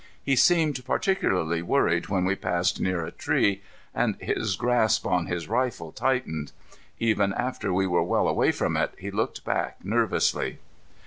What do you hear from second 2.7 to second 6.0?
near a tree and his grasp on his rifle